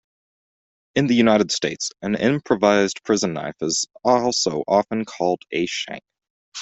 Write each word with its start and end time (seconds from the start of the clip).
In 0.95 1.05
the 1.05 1.13
United 1.13 1.51
States, 1.51 1.91
an 2.01 2.15
improvised 2.15 3.03
prison 3.03 3.33
knife 3.33 3.57
is 3.61 3.85
also 4.03 4.63
often 4.67 5.05
called 5.05 5.43
a 5.51 5.67
shank. 5.67 6.01